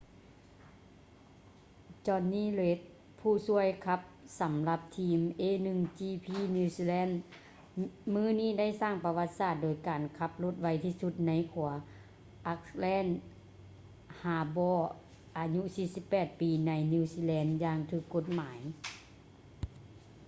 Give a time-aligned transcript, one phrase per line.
[2.05, 2.79] jonny reid
[3.19, 3.99] ຜູ້ຊ່ວຍຂັບ
[4.41, 7.13] ສຳລັບທີມ a1gp new zealand
[8.13, 11.69] ມື້ນີ້ໄດ້ສ້າງປະຫວັດສາດໂດຍການຂັບລົດໄວທີ່ສຸດໃນຂົວ
[12.53, 13.11] auckland
[14.21, 14.81] harbour
[15.37, 15.61] ອາຍຸ
[16.01, 18.59] 48 ປີ ໃນ new zealand ຢ່າງຖືກກົດໝາຍ